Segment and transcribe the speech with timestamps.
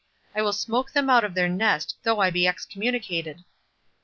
[0.35, 3.45] I will smoke them out of their nest, though I be excommunicated!"